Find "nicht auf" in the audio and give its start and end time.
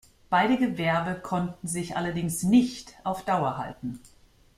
2.41-3.23